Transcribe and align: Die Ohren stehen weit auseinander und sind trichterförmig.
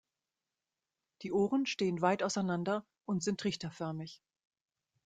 Die 1.21 1.31
Ohren 1.31 1.67
stehen 1.67 2.01
weit 2.01 2.23
auseinander 2.23 2.83
und 3.05 3.21
sind 3.21 3.39
trichterförmig. 3.39 4.23